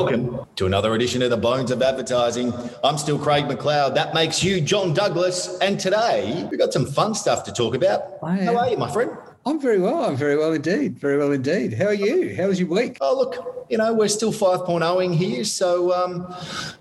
[0.00, 2.54] Welcome to another edition of the Bones of Advertising.
[2.82, 3.94] I'm still Craig McLeod.
[3.96, 5.58] That makes you John Douglas.
[5.58, 8.04] And today we've got some fun stuff to talk about.
[8.22, 9.10] Oh, How are you, my friend?
[9.46, 10.04] I'm very well.
[10.04, 10.98] I'm very well indeed.
[10.98, 11.72] Very well indeed.
[11.72, 12.36] How are you?
[12.36, 12.98] How was your week?
[13.00, 15.44] Oh, look, you know, we're still 5.0ing here.
[15.44, 16.34] So um,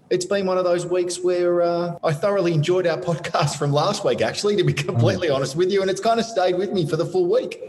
[0.09, 4.03] it's been one of those weeks where uh, I thoroughly enjoyed our podcast from last
[4.03, 5.81] week, actually, to be completely honest with you.
[5.81, 7.61] And it's kind of stayed with me for the full week.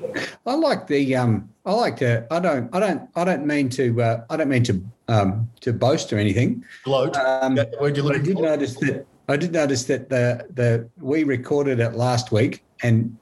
[0.45, 4.03] I like the, um, I like to, I don't, I don't, I don't mean to,
[4.03, 6.65] uh, I don't mean to, um, to boast or anything.
[6.83, 7.17] Gloat.
[7.17, 10.89] Um, Where'd you but look I did notice that, I did notice that the, the,
[10.99, 13.17] we recorded it last week and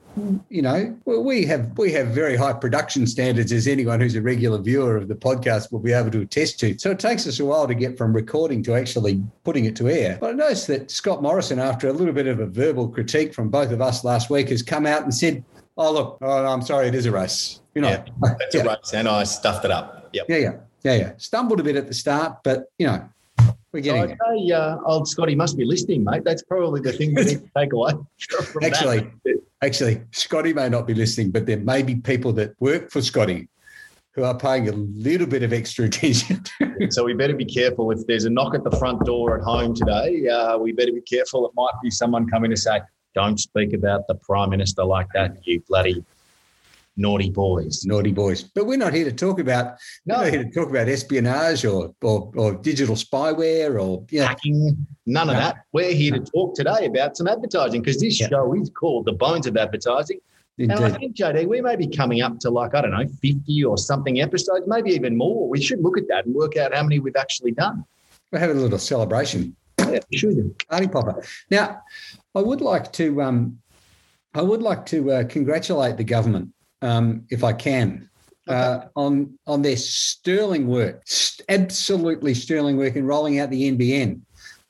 [0.49, 4.21] you know, well, we have we have very high production standards, as anyone who's a
[4.21, 6.77] regular viewer of the podcast will be able to attest to.
[6.77, 9.89] So it takes us a while to get from recording to actually putting it to
[9.89, 10.17] air.
[10.19, 13.49] But I noticed that Scott Morrison, after a little bit of a verbal critique from
[13.49, 15.43] both of us last week, has come out and said,
[15.77, 18.05] "Oh look, oh, I'm sorry, it is a race." You know, Yeah,
[18.39, 18.93] that's yeah, a race.
[18.93, 20.09] And I stuffed it up.
[20.13, 20.25] Yep.
[20.27, 20.53] yeah, yeah,
[20.83, 21.11] yeah, yeah.
[21.17, 23.07] Stumbled a bit at the start, but you know,
[23.71, 24.17] we're getting there.
[24.27, 26.23] Okay, uh, old Scotty must be listening, mate.
[26.23, 27.91] That's probably the thing we need to take away.
[28.29, 29.38] From that.
[29.61, 33.49] Actually, Scotty may not be listening, but there may be people that work for Scotty
[34.13, 36.43] who are paying a little bit of extra attention.
[36.89, 37.91] So we better be careful.
[37.91, 41.01] If there's a knock at the front door at home today, uh, we better be
[41.01, 41.45] careful.
[41.45, 42.79] It might be someone coming to say,
[43.15, 46.03] "Don't speak about the prime minister like that, you bloody
[46.99, 48.43] naughty boys." Naughty boys.
[48.43, 50.17] But we're not here to talk about No.
[50.17, 54.27] we're not here to talk about espionage or or, or digital spyware or yeah.
[54.27, 55.55] Hacking, none of that.
[55.73, 58.29] We're here to talk today about some advertising because this Yeah.
[58.29, 60.19] show is called The Bones of Advertising.
[60.59, 60.99] And I Indeed.
[60.99, 64.19] think, JD, we may be coming up to like, I don't know, 50 or something
[64.19, 65.47] episodes, maybe even more.
[65.47, 67.85] We should look at that and work out how many we've actually done.
[68.31, 69.55] We're having a little celebration.
[69.79, 70.53] Yeah, should.
[70.69, 71.23] Party popper.
[71.49, 71.81] Now,
[72.35, 73.59] I would like to um,
[74.33, 76.49] I would like to uh, congratulate the government,
[76.81, 78.09] um, if I can,
[78.47, 81.03] uh, on on their sterling work,
[81.49, 84.21] absolutely sterling work in rolling out the NBN,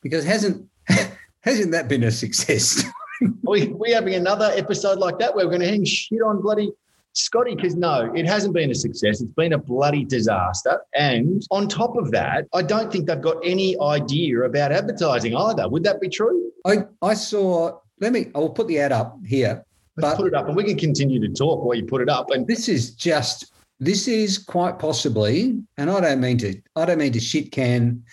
[0.02, 0.68] because hasn't
[1.42, 2.84] hasn't that been a success?
[3.44, 6.72] we we having another episode like that where we're going to hang shit on bloody
[7.14, 9.22] Scotty because no, it hasn't been a success.
[9.22, 10.80] It's been a bloody disaster.
[10.96, 15.68] And on top of that, I don't think they've got any idea about advertising either.
[15.68, 16.52] Would that be true?
[16.66, 17.80] I I saw.
[18.00, 18.28] Let me.
[18.36, 19.66] I will put the ad up here.
[20.02, 22.10] Let's But- put it up and we can continue to talk while you put it
[22.10, 22.32] up.
[22.32, 23.52] And This is just.
[23.82, 26.62] This is quite possibly, and I don't mean to.
[26.76, 28.04] I don't mean to shit can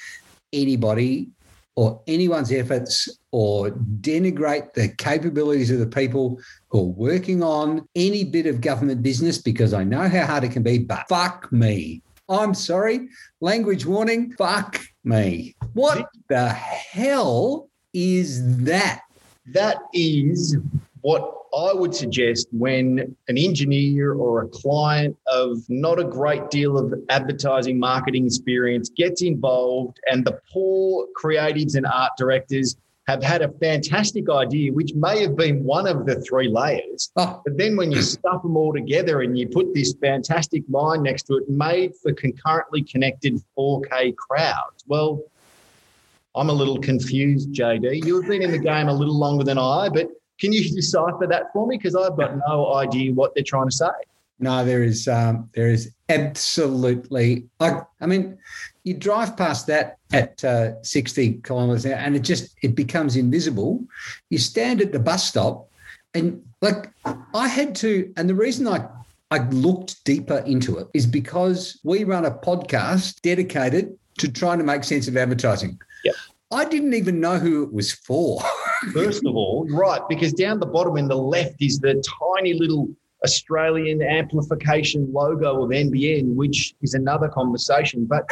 [0.52, 1.28] anybody
[1.74, 3.70] or anyone's efforts or
[4.00, 6.38] denigrate the capabilities of the people
[6.70, 10.53] who are working on any bit of government business because I know how hard it
[10.53, 12.00] can be, but fuck me.
[12.28, 13.08] I'm sorry.
[13.41, 14.34] Language warning.
[14.34, 15.56] Fuck me.
[15.72, 19.00] What the hell is that?
[19.53, 20.56] that is
[21.06, 21.22] what
[21.56, 26.93] I would suggest when an engineer or a client of not a great deal of
[27.11, 33.53] advertising marketing experience gets involved and the poor creatives and art directors have had a
[33.61, 37.12] fantastic idea, which may have been one of the three layers.
[37.15, 41.05] Oh, But then when you stuff them all together and you put this fantastic line
[41.05, 44.83] next to it, made for concurrently connected 4K crowds.
[44.89, 45.22] Well,
[46.34, 48.05] I'm a little confused, JD.
[48.05, 51.52] You've been in the game a little longer than I, but can you decipher that
[51.52, 51.76] for me?
[51.76, 53.88] Because I've got no idea what they're trying to say.
[54.38, 57.47] No, there is um, there is absolutely.
[57.58, 58.36] I, I mean,
[58.84, 63.16] you drive past that at uh, sixty kilometres an hour, and it just it becomes
[63.16, 63.82] invisible.
[64.28, 65.70] You stand at the bus stop,
[66.14, 66.92] and like
[67.34, 68.86] I had to, and the reason I
[69.30, 74.64] I looked deeper into it is because we run a podcast dedicated to trying to
[74.64, 75.78] make sense of advertising.
[76.04, 76.14] Yep.
[76.53, 78.41] I didn't even know who it was for.
[78.92, 82.03] First of all, right, because down the bottom in the left is the
[82.34, 82.88] tiny little
[83.25, 88.04] Australian amplification logo of NBN, which is another conversation.
[88.04, 88.28] But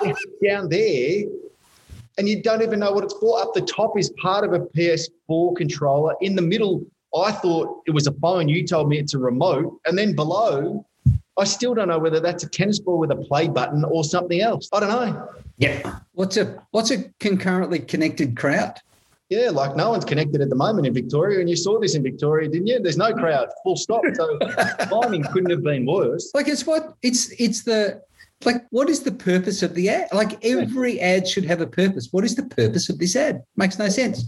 [0.44, 1.24] down there,
[2.18, 3.40] and you don't even know what it's for.
[3.40, 6.14] Up the top is part of a PS4 controller.
[6.20, 6.84] In the middle,
[7.16, 8.48] I thought it was a phone.
[8.48, 9.80] You told me it's a remote.
[9.86, 10.84] And then below,
[11.38, 14.40] I still don't know whether that's a tennis ball with a play button or something
[14.40, 14.68] else.
[14.72, 15.28] I don't know.
[15.56, 16.00] Yeah.
[16.12, 18.78] What's a what's a concurrently connected crowd?
[19.30, 22.02] Yeah, like no one's connected at the moment in Victoria, and you saw this in
[22.02, 22.80] Victoria, didn't you?
[22.80, 24.02] There's no crowd, full stop.
[24.14, 24.38] So
[25.02, 26.30] timing couldn't have been worse.
[26.34, 28.02] Like it's what it's it's the
[28.44, 30.08] like what is the purpose of the ad?
[30.12, 32.08] Like every ad should have a purpose.
[32.10, 33.42] What is the purpose of this ad?
[33.56, 34.24] Makes no sense.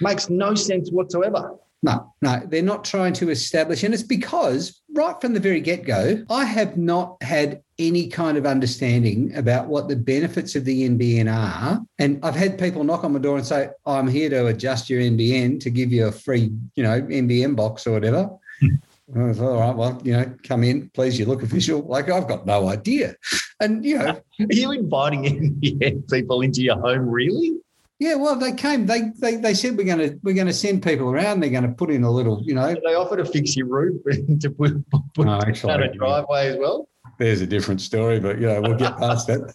[0.00, 1.54] Makes no sense whatsoever.
[1.82, 5.84] No, no, they're not trying to establish, and it's because right from the very get
[5.84, 10.88] go, I have not had any kind of understanding about what the benefits of the
[10.88, 11.80] NBN are.
[11.98, 15.00] And I've had people knock on my door and say, I'm here to adjust your
[15.00, 18.30] NBN to give you a free, you know, NBN box or whatever.
[18.60, 18.74] Hmm.
[19.16, 21.18] I thought, all right, well, you know, come in, please.
[21.18, 21.80] You look official.
[21.80, 23.14] Like I've got no idea,
[23.58, 24.08] and you know,
[24.40, 25.24] Are you inviting
[25.62, 27.58] NBN people into your home, really?
[27.98, 28.16] yeah.
[28.16, 28.84] Well, they came.
[28.84, 31.40] They they, they said we're going to we're going to send people around.
[31.40, 32.74] They're going to put in a little, you know.
[32.74, 34.72] They offer to fix your roof and to put,
[35.14, 36.86] put No, down actually, a driveway as well?
[37.18, 39.54] There's a different story, but you know, we'll get past that.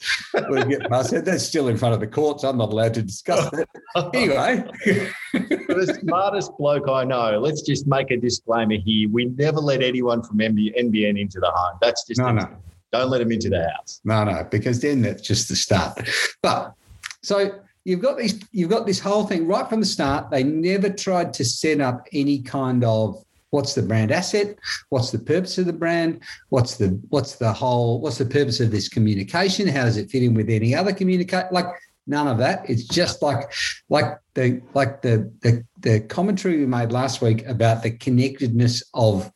[0.50, 1.26] We'll get past that.
[1.26, 2.44] That's still in front of the courts.
[2.44, 3.68] I'm not allowed to discuss that.
[4.14, 4.66] Anyway,
[5.34, 7.40] the smartest bloke I know.
[7.40, 9.10] Let's just make a disclaimer here.
[9.10, 11.78] We never let anyone from NB NBN into the home.
[11.82, 12.48] That's just no, no.
[12.92, 14.02] don't let them into the house.
[14.04, 16.10] No, no, because then that's just the start.
[16.42, 16.74] But
[17.22, 20.32] so you've got these, you've got this whole thing right from the start.
[20.32, 24.58] They never tried to set up any kind of what's the brand asset,
[24.90, 28.72] what's the purpose of the brand, what's the what's the whole, what's the purpose of
[28.72, 29.68] this communication?
[29.68, 31.52] How does it fit in with any other communicate?
[31.52, 31.68] Like
[32.08, 32.68] none of that.
[32.68, 33.52] It's just like
[33.90, 39.32] like the like the the the commentary we made last week about the connectedness of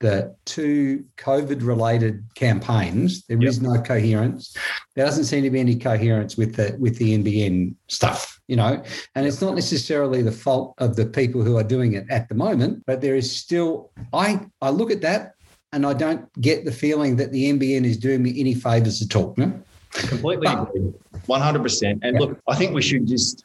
[0.00, 3.24] the two COVID related campaigns.
[3.26, 4.54] There is no coherence.
[4.96, 8.82] There doesn't seem to be any coherence with the with the NBN stuff, you know.
[9.14, 12.34] And it's not necessarily the fault of the people who are doing it at the
[12.34, 15.34] moment, but there is still I I look at that
[15.72, 19.14] and I don't get the feeling that the NBN is doing me any favors at
[19.14, 19.34] all.
[19.36, 19.52] No?
[19.92, 20.92] Completely But- agree.
[21.26, 22.00] One hundred percent.
[22.02, 22.20] And Yeah.
[22.26, 23.44] look, I think we should just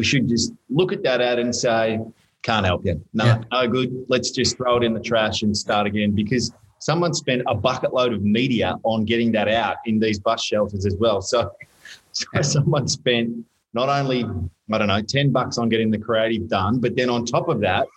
[0.00, 2.00] we should just look at that ad and say,
[2.42, 3.04] can't help you.
[3.12, 3.42] No, Yeah.
[3.52, 4.06] no good.
[4.08, 7.92] Let's just throw it in the trash and start again because someone spent a bucket
[7.92, 11.20] load of media on getting that out in these bus shelters as well.
[11.20, 11.52] So,
[12.12, 13.44] so someone spent
[13.74, 14.24] not only
[14.72, 17.60] I don't know ten bucks on getting the creative done, but then on top of
[17.60, 17.86] that.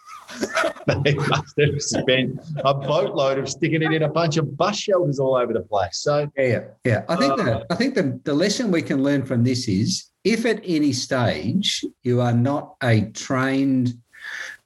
[1.05, 5.17] They must have spent a boatload of sticking it in a bunch of bus shelters
[5.17, 6.00] all over the place.
[6.07, 7.01] So Yeah, yeah, yeah.
[7.07, 10.11] I think Uh, the I think the, the lesson we can learn from this is
[10.24, 13.98] if at any stage you are not a trained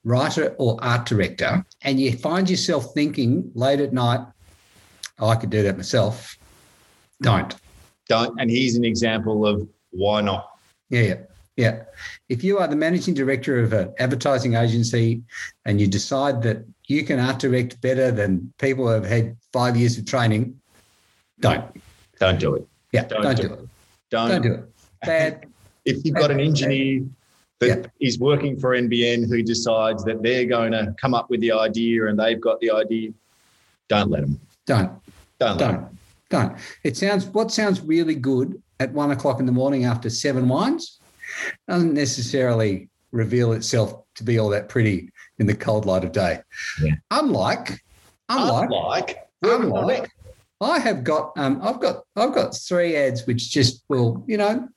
[0.03, 4.21] writer or art director and you find yourself thinking late at night,
[5.19, 6.37] oh, I could do that myself,
[7.21, 7.55] don't.
[8.07, 8.39] don't.
[8.39, 10.51] And here's an example of why not.
[10.89, 11.15] Yeah, yeah,
[11.55, 11.83] yeah.
[12.29, 15.23] If you are the managing director of an advertising agency
[15.65, 19.75] and you decide that you can art direct better than people who have had five
[19.75, 20.59] years of training,
[21.39, 21.65] don't.
[22.19, 22.67] Don't do it.
[22.91, 23.69] Yeah, Don't don't, do do it.
[24.09, 24.29] Don't.
[24.29, 24.69] Don't do it.
[25.05, 25.45] Bad.
[25.85, 27.05] If you've got an engineer
[27.59, 31.53] that is working for NBN who decides that they're going to come up with the
[31.53, 33.11] idea and they've got the idea,
[33.87, 34.37] don't let them.
[34.65, 34.91] Don't.
[35.39, 35.57] Don't.
[35.57, 35.87] Don't.
[36.29, 36.57] Don't.
[36.83, 40.99] It sounds what sounds really good at one o'clock in the morning after seven wines
[41.67, 45.09] doesn't necessarily reveal itself to be all that pretty
[45.39, 46.39] in the cold light of day.
[46.81, 46.95] Yeah.
[47.11, 47.81] Unlike,
[48.29, 50.11] unlike, Unlike, unlike.
[50.59, 54.67] I have got um, I've got I've got three ads which just will, you know,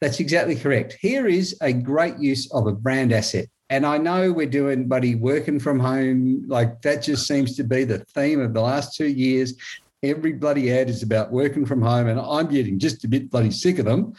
[0.00, 0.96] that's exactly correct.
[1.00, 3.46] Here is a great use of a brand asset.
[3.68, 6.44] And I know we're doing buddy working from home.
[6.46, 9.54] Like that just seems to be the theme of the last two years.
[10.02, 13.50] Every bloody ad is about working from home, and I'm getting just a bit bloody
[13.50, 14.14] sick of them.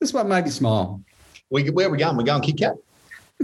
[0.00, 1.00] This one made me smile.
[1.48, 2.16] We, where are we going?
[2.16, 2.74] We're going Kit Kat?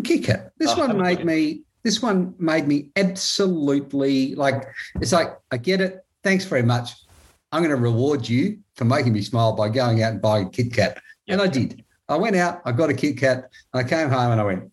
[0.05, 0.51] Kick it.
[0.59, 1.63] This Oh, one made me.
[1.83, 4.67] This one made me absolutely like.
[5.01, 6.05] It's like I get it.
[6.23, 6.91] Thanks very much.
[7.53, 10.51] I'm going to reward you for making me smile by going out and buying a
[10.51, 10.99] Kit Kat,
[11.29, 11.85] and I did.
[12.09, 12.63] I went out.
[12.65, 13.51] I got a Kit Kat.
[13.75, 14.71] I came home and I went.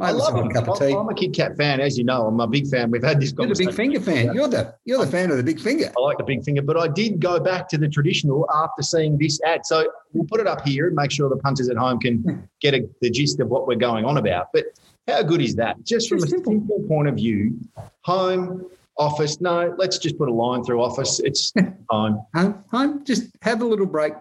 [0.00, 0.50] I Made love myself it.
[0.50, 0.96] a cup of I'm, tea.
[0.96, 1.80] I'm a Kit Kat fan.
[1.80, 2.90] As you know, I'm a big fan.
[2.90, 4.34] We've had this You're the big finger fan.
[4.34, 5.92] You're the you're the fan of the big finger.
[5.96, 9.18] I like the big finger, but I did go back to the traditional after seeing
[9.18, 9.66] this ad.
[9.66, 12.40] So we'll put it up here and make sure the punters at home can hmm.
[12.60, 14.48] get a, the gist of what we're going on about.
[14.52, 14.64] But
[15.08, 15.82] how good is that?
[15.84, 16.52] Just from It's a simple.
[16.52, 17.58] simple point of view,
[18.02, 19.40] home, office.
[19.40, 21.20] No, let's just put a line through office.
[21.20, 21.52] It's
[21.90, 22.24] home.
[22.34, 23.04] Home, home.
[23.04, 24.14] Just have a little break.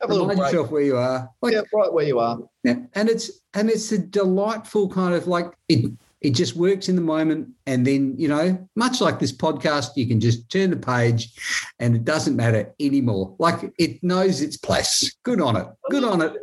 [0.00, 1.28] Have a little Remind yourself where you are.
[1.42, 2.38] Like, Yeah, right where you are.
[2.62, 5.92] Yeah, and it's and it's a delightful kind of like it.
[6.20, 10.06] It just works in the moment, and then you know, much like this podcast, you
[10.06, 11.34] can just turn the page,
[11.78, 13.34] and it doesn't matter anymore.
[13.38, 15.14] Like it knows its place.
[15.22, 15.66] Good on it.
[15.90, 16.34] Good on it.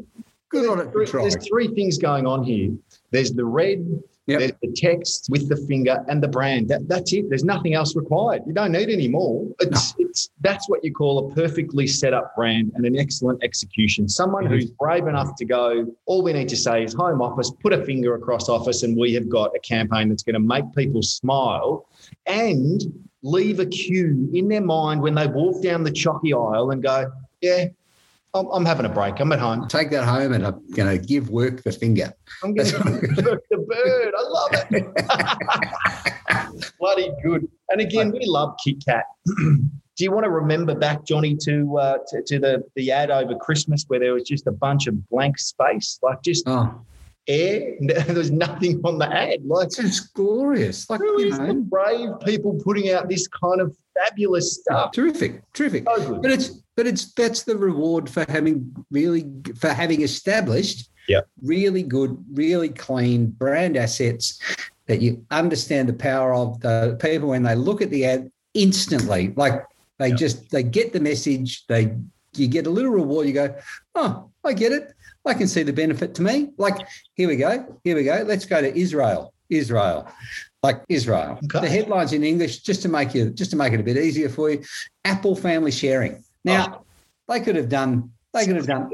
[0.52, 2.72] Good on it there's three things going on here.
[3.12, 4.40] There's the red, Yep.
[4.40, 6.68] there's the text with the finger and the brand.
[6.70, 7.28] That, that's it.
[7.30, 8.42] There's nothing else required.
[8.48, 9.46] You don't need any more.
[9.60, 14.08] It's, it's that's what you call a perfectly set up brand and an excellent execution.
[14.08, 14.50] Someone Mhm.
[14.50, 17.84] who's brave enough to go, all we need to say is home office, put a
[17.86, 21.88] finger across office, and we have got a campaign that's going to make people smile
[22.26, 22.82] and
[23.24, 27.12] leave a cue in their mind when they walk down the chalky aisle and go,
[27.42, 27.66] yeah,
[28.34, 29.20] I'm, I'm having a break.
[29.20, 29.68] I'm at home.
[29.68, 32.14] Take that home, and I'm going to give work the finger.
[32.44, 32.78] I'm going to
[33.26, 34.14] work the bird.
[34.18, 34.86] I love it.
[36.80, 37.48] Bloody good.
[37.70, 39.06] And again, we love Kit Kat.
[39.26, 43.36] Do you want to remember back, Johnny, to, uh, to to the the ad over
[43.36, 46.74] Christmas where there was just a bunch of blank space, like just Oh,
[47.28, 47.76] air.
[47.82, 49.46] There was nothing on the ad.
[49.46, 50.90] Like It's glorious.
[50.90, 54.92] Like, who you the brave people putting out this kind of fabulous stuff?
[54.92, 55.86] terrific, terrific.
[55.96, 56.22] So good.
[56.22, 59.30] But it's but it's that's the reward for having really
[59.60, 61.28] for having established Yep.
[61.42, 64.40] really good, really clean brand assets
[64.86, 69.34] that you understand the power of the people when they look at the ad instantly.
[69.36, 69.66] Like
[69.98, 70.18] they Yep.
[70.18, 71.98] just they get the message, they
[72.36, 73.54] you get a little reward, you go,
[73.96, 74.94] Oh, I get it.
[75.26, 76.50] I can see the benefit to me.
[76.58, 76.78] Like,
[77.16, 78.24] here we go, here we go.
[78.26, 79.34] Let's go to Israel.
[79.50, 80.08] Israel.
[80.64, 81.40] Like Israel.
[81.46, 81.62] Okay.
[81.62, 84.30] The headlines in English, just to make you just to make it a bit easier
[84.30, 84.64] for you,
[85.06, 86.24] Apple family sharing.
[86.46, 87.34] Now, oh.
[87.34, 88.90] they could have done they could have done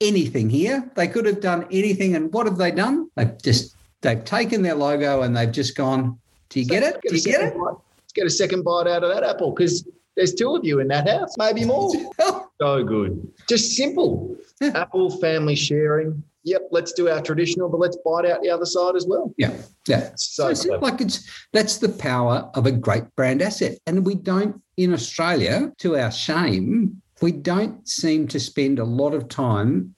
[0.00, 0.90] anything here.
[0.94, 2.16] They could have done anything.
[2.16, 3.10] And what have they done?
[3.16, 7.00] They've just they've taken their logo and they've just gone, Do you get it?
[7.02, 7.74] Do you get second bite.
[7.98, 9.86] Let's get a second bite out of that apple because
[10.16, 11.90] there's two of you in that house, maybe more.
[11.94, 12.06] it?
[12.60, 13.32] so good.
[13.48, 14.36] Just simple.
[14.60, 16.22] Apple family sharing.
[16.44, 19.32] Yep, let's do our traditional, but let's bite out the other side as well.
[19.38, 19.52] yeah.
[19.86, 20.10] Yeah.
[20.16, 23.78] So, So it's like it's that's the power of a great brand asset.
[23.86, 29.14] And we don't in Australia, to our shame, we don't seem to spend a lot
[29.14, 29.94] of time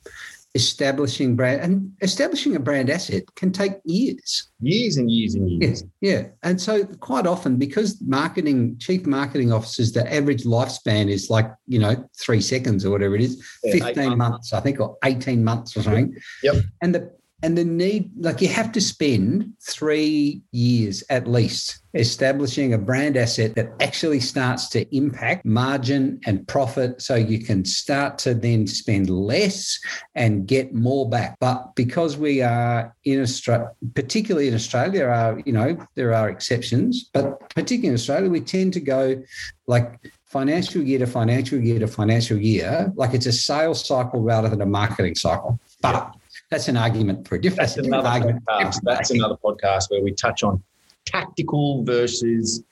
[0.54, 4.50] establishing brand and establishing a brand asset can take years.
[4.60, 5.82] years and years and years.
[6.00, 6.26] Yeah, yeah.
[6.44, 11.80] And so quite often, because marketing, chief marketing officers, the average lifespan is like, you
[11.80, 15.42] know, three seconds or whatever it is, Yeah, eight 15 months, I think, or 18
[15.42, 16.14] months or something.
[16.42, 16.56] Yep.
[16.82, 17.10] And the
[17.44, 23.18] and the need, like you have to spend three years at least establishing a brand
[23.18, 28.66] asset that actually starts to impact margin and profit so you can start to then
[28.66, 29.78] spend less
[30.14, 31.36] and get more back.
[31.38, 36.30] But because we are in Australia, particularly in Australia, there are, you know, there are
[36.30, 39.22] exceptions, but particularly in Australia, we tend to go
[39.66, 44.48] like financial year to financial year to financial year, like it's a sales cycle rather
[44.48, 45.60] than a marketing cycle.
[45.82, 46.10] But
[46.54, 48.44] that's an argument for a different, That's another argument.
[48.46, 48.80] podcast.
[48.84, 50.62] That's another podcast where we touch on
[51.04, 52.62] tactical versus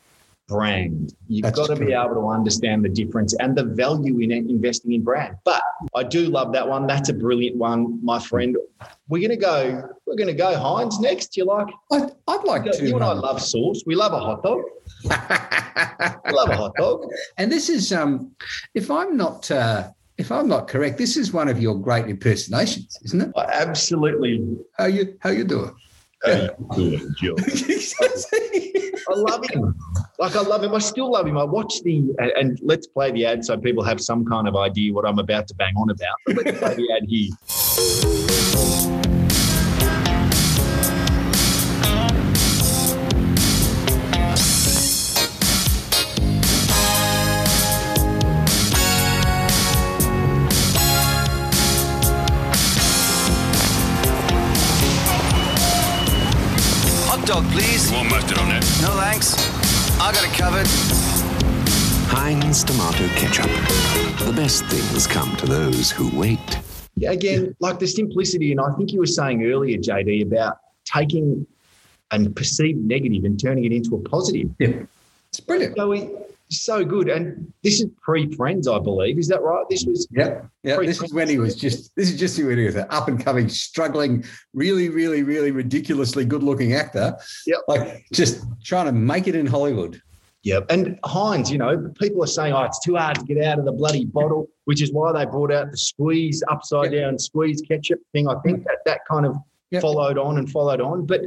[0.46, 1.14] brand.
[1.26, 4.92] You've That's got to be able to understand the difference and the value in investing
[4.92, 5.34] in brand.
[5.44, 5.62] But
[5.96, 6.86] I do love that one.
[6.86, 8.56] That's a brilliant one, my friend.
[9.08, 9.88] We're gonna go.
[10.06, 11.36] We're gonna go Heinz next.
[11.36, 11.66] You like?
[11.90, 12.86] I'd, I'd like to.
[12.86, 13.82] You and I um, love sauce.
[13.84, 14.62] We love a hot dog.
[16.24, 17.06] We love a hot dog.
[17.38, 18.32] and this is, um,
[18.74, 19.88] if I'm not, uh,
[20.22, 23.32] if I'm not correct, this is one of your great impersonations, isn't it?
[23.36, 24.56] Absolutely.
[24.78, 25.74] How you how you doing?
[26.24, 27.34] Uh, Good, Joe.
[29.10, 29.74] I love him.
[30.20, 30.72] Like I love him.
[30.74, 31.36] I still love him.
[31.36, 34.54] I watch the and, and let's play the ad so people have some kind of
[34.54, 36.14] idea what I'm about to bang on about.
[36.24, 38.61] But let's play the ad here.
[57.32, 57.90] Dog, please.
[57.90, 58.62] More mustard on that.
[58.82, 59.36] No thanks.
[59.98, 60.66] I got it covered.
[62.12, 63.46] Heinz tomato ketchup.
[64.26, 66.58] The best things come to those who wait.
[67.06, 71.46] Again, like the simplicity, and I think you were saying earlier, JD, about taking
[72.10, 74.50] a perceived negative and turning it into a positive.
[74.58, 74.82] Yeah.
[75.30, 75.76] It's brilliant.
[75.76, 76.10] So we
[76.60, 77.08] so good.
[77.08, 79.18] And this is pre-friends, I believe.
[79.18, 79.64] Is that right?
[79.70, 80.76] This was Yeah, yeah.
[80.76, 81.94] Pretty This is when he was just.
[81.96, 86.24] This is just when he was an up and coming, struggling, really, really, really ridiculously
[86.24, 87.16] good looking actor.
[87.46, 87.60] Yep.
[87.68, 90.00] Like just trying to make it in Hollywood.
[90.44, 90.66] Yep.
[90.70, 93.64] And Heinz, you know, people are saying, oh, it's too hard to get out of
[93.64, 98.00] the bloody bottle, which is why they brought out the squeeze, upside down squeeze ketchup
[98.12, 98.28] thing.
[98.28, 98.64] I think mm.
[98.64, 99.36] that that kind of
[99.72, 99.80] Yep.
[99.80, 101.06] followed on and followed on.
[101.06, 101.22] But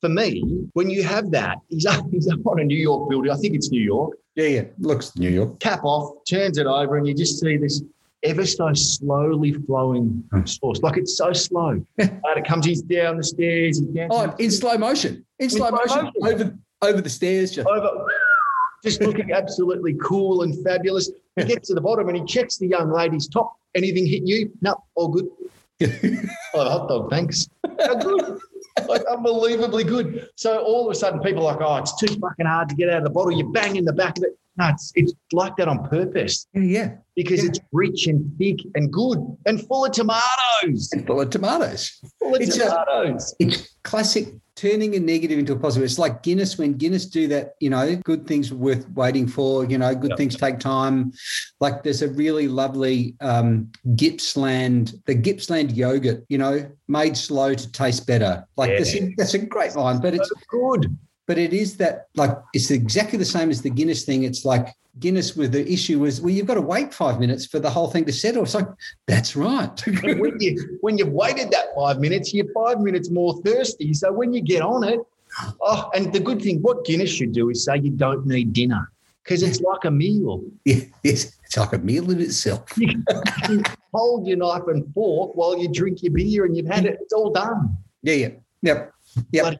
[0.00, 3.30] for me, when you have that, he's up, he's up on a New York building.
[3.30, 4.16] I think it's New York.
[4.36, 4.64] Yeah, yeah.
[4.78, 5.58] Looks New York.
[5.60, 7.82] Cap off, turns it over, and you just see this
[8.22, 10.44] ever so slowly flowing hmm.
[10.44, 10.80] sauce.
[10.80, 11.70] Like it's so slow.
[11.98, 15.24] and it comes, he's down the stairs, he's dancing Oh, in slow motion.
[15.38, 16.12] In slow slow motion.
[16.18, 16.40] motion.
[16.40, 17.52] Over over the stairs.
[17.52, 18.06] Just over,
[18.84, 21.10] just looking absolutely cool and fabulous.
[21.36, 23.56] He gets to the bottom and he checks the young lady's top.
[23.74, 24.52] Anything hit you?
[24.60, 25.28] No, all good.
[26.54, 27.46] Oh, hot dog, thanks.
[27.78, 28.38] How good.
[28.86, 30.28] Like unbelievably good.
[30.36, 32.88] So all of a sudden, people are like, "Oh, it's too fucking hard to get
[32.90, 34.38] out of the bottle." You bang in the back of it.
[34.56, 36.90] No, it's it's like that on purpose yeah, yeah.
[37.14, 37.50] because Yeah.
[37.50, 40.90] it's rich and thick and good and full of tomatoes.
[40.92, 42.00] And full of tomatoes.
[42.18, 43.34] Full of It's a- tomatoes.
[43.38, 45.84] It's classic turning a negative into a positive.
[45.84, 49.78] It's like Guinness when Guinness do that, you know, good things worth waiting for, you
[49.78, 50.18] know, good Yep.
[50.18, 51.12] things take time.
[51.60, 57.72] Like there's a really lovely um, Gippsland, the Gippsland yogurt, you know, made slow to
[57.72, 58.44] taste better.
[58.56, 58.78] Like Yeah.
[58.80, 60.96] this, that's a great line, but it's So good.
[61.28, 64.24] But it is that like it's exactly the same as the Guinness thing.
[64.24, 67.60] It's like Guinness with the issue was well, you've got to wait five minutes for
[67.60, 68.42] the whole thing to settle.
[68.42, 68.66] It's like
[69.06, 69.70] that's right.
[70.02, 73.92] When you when you've waited that five minutes, you're five minutes more thirsty.
[73.92, 75.00] So when you get on it,
[75.60, 78.90] oh, and the good thing, what Guinness should do is say you don't need dinner
[79.22, 80.42] because it's like a meal.
[80.64, 82.64] yeah, yes, it's like a meal in itself.
[83.48, 83.62] You
[83.94, 86.98] hold your knife and fork while you drink your beer and you've had it.
[87.00, 87.76] It's all done.
[88.02, 88.28] Yeah, yeah,
[88.60, 88.92] yep,
[89.32, 89.58] yep.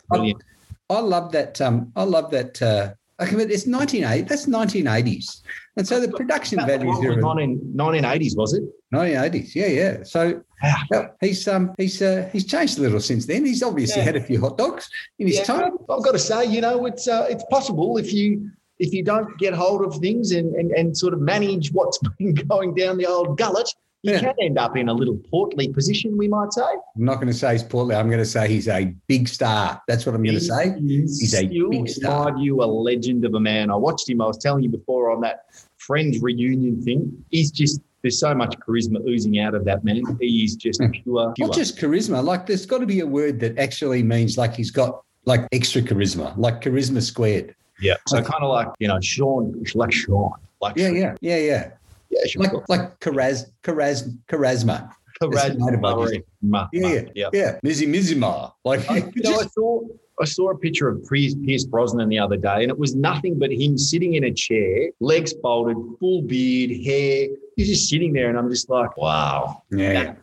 [0.88, 1.61] Bloody I, love that.
[1.61, 2.61] Um, I love that.
[2.62, 4.23] Uh, okay, but it's 1980.
[4.28, 5.42] That's 1980s,
[5.76, 8.62] and so the production That values was 1980s, was it?
[8.95, 9.54] 1980s.
[9.54, 10.02] Yeah, yeah.
[10.04, 10.75] So Wow.
[10.90, 13.45] yeah, he's um he's uh, he's changed a little since then.
[13.47, 14.07] He's obviously Yeah.
[14.07, 14.88] had a few hot dogs
[15.21, 15.73] in his Yeah, time.
[15.88, 19.37] I've got to say, you know, it's uh, it's possible if you if you don't
[19.38, 23.07] get hold of things and, and, and sort of manage what's been going down the
[23.07, 23.68] old gullet,
[24.02, 24.21] you Yeah.
[24.21, 26.62] can end up in a little portly position, we might say.
[26.62, 27.95] I'm not going to say he's portly.
[27.95, 29.83] I'm going to say he's a big star.
[29.88, 30.78] That's what I'm going to say.
[30.81, 32.37] He's He's a still, big star.
[32.38, 33.71] You a legend of a man.
[33.71, 34.21] I watched him.
[34.21, 35.47] I was telling you before on that
[35.78, 37.25] Friends reunion thing.
[37.31, 40.02] He's just there's so much charisma oozing out of that man.
[40.21, 40.90] He's just Hmm.
[40.90, 41.33] pure.
[41.35, 41.49] pure.
[41.49, 42.23] Not just charisma.
[42.23, 45.83] Like there's got to be a word that actually means like he's got like extra
[45.83, 47.55] charisma, like charisma squared.
[47.81, 47.95] yeah.
[48.07, 51.71] So kind of like you know Sean, like Sean, like Yeah, yeah, yeah, yeah.
[52.19, 52.43] Yeah, sure.
[52.43, 54.91] Like like charaz, charaz, charisma.
[55.23, 57.29] Charisma, Yeah, yeah, yeah.
[57.33, 57.59] yeah.
[57.65, 58.53] Mizzy Mizima.
[58.65, 59.81] Like I, you know, I saw
[60.21, 63.39] I saw a picture of Pierce, Pierce Brosnan the other day, and it was nothing
[63.39, 67.29] but him sitting in a chair, legs folded, full beard, hair.
[67.57, 70.15] He's just sitting there, and I'm just like, wow, yeah,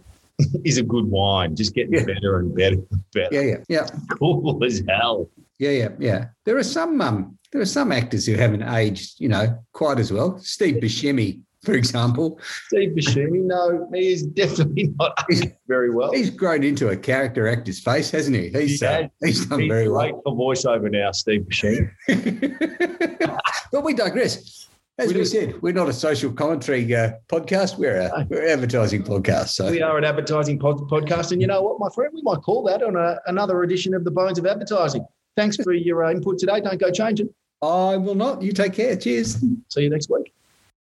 [0.63, 2.05] he's a good wine, just getting Yeah.
[2.05, 3.29] better and better and better.
[3.31, 3.87] yeah, yeah, yeah.
[4.19, 5.29] Cool as hell.
[5.59, 6.25] Yeah, yeah, yeah.
[6.43, 10.11] There are some um, there are some actors who haven't aged, you know, quite as
[10.11, 10.37] well.
[10.39, 15.17] Steve Buscemi, for example, Steve Buscemi, no, he is definitely not
[15.67, 16.11] very well.
[16.11, 18.49] he's grown into a character actor's face, hasn't he?
[18.49, 20.21] He's He uh, he's done He's very great well.
[20.23, 21.89] for voiceover now, Steve Buscemi.
[23.71, 24.67] but we digress.
[24.97, 27.77] As We we, said, we're not a social commentary uh, podcast.
[27.77, 29.49] We're a we're an advertising podcast.
[29.49, 32.41] So We are an advertising pod- podcast, and you know what, my friend, we might
[32.41, 35.05] call that on a, another edition of the Bones of Advertising.
[35.35, 36.61] Thanks for your uh, input today.
[36.61, 37.27] Don't go change it.
[37.61, 38.41] I will not.
[38.41, 38.95] You take care.
[38.95, 39.43] Cheers.
[39.69, 40.31] See you next week.